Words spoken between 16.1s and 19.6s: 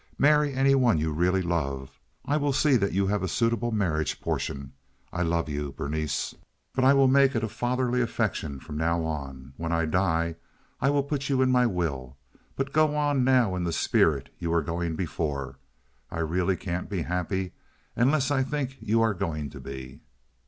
really can't be happy unless I think you are going to